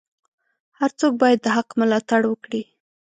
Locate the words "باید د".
1.21-1.47